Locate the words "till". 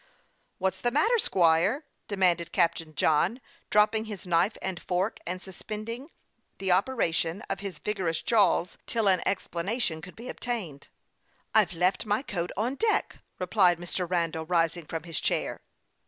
8.87-9.07